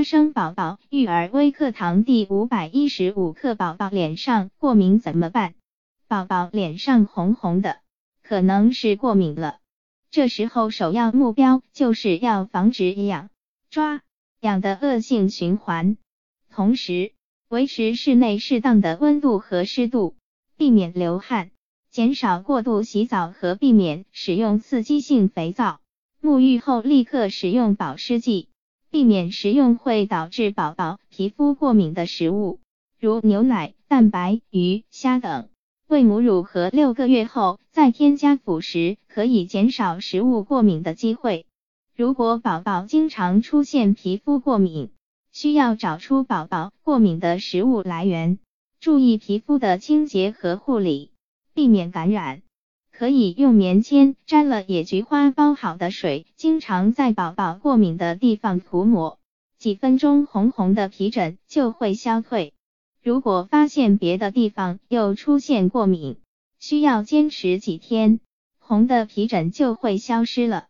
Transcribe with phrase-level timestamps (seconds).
[0.00, 5.52] 发生宝宝育儿微课堂第五百一十五课：宝宝脸上过敏怎么办？
[6.08, 7.80] 宝宝脸上红红的，
[8.22, 9.58] 可能是过敏了。
[10.10, 13.28] 这时候首要目标就是要防止痒、
[13.68, 14.00] 抓、
[14.40, 15.98] 痒的恶性循环，
[16.50, 17.12] 同时
[17.50, 20.16] 维持室内适当的温度和湿度，
[20.56, 21.50] 避免流汗，
[21.90, 25.78] 减少过度洗澡和避免使用刺激性肥皂。
[26.22, 28.48] 沐浴后立刻使用保湿剂。
[28.90, 32.58] 避免食用会导致宝宝皮肤过敏的食物，
[32.98, 35.48] 如牛奶、蛋白、鱼、虾等。
[35.86, 41.46] 喂母乳和六个月后再添加辅食，可以减少食物过敏的机会。
[41.94, 44.90] 如果宝宝经常出现皮肤过敏，
[45.32, 48.38] 需要找出宝宝过敏的食物来源，
[48.80, 51.12] 注意皮肤的清洁和护理，
[51.54, 52.42] 避免感染。
[53.00, 59.18] 可以用棉签沾了野菊花包好的水，经常在宝宝过敏的地方涂抹，
[59.56, 62.52] 几分钟红红的皮疹就会消退。
[63.02, 66.18] 如果发现别的地方又出现过敏，
[66.58, 68.20] 需要坚持几天，
[68.58, 70.66] 红的皮疹就会消失了。